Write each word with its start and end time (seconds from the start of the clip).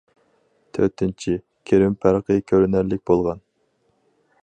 تۆتىنچى، 0.77 1.35
كىرىم 1.71 1.99
پەرقى 2.07 2.41
كۆرۈنەرلىك 2.53 3.05
بولغان. 3.11 3.49